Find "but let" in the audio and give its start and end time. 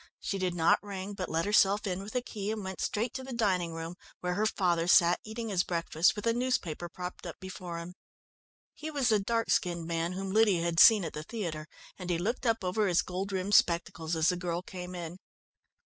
1.13-1.45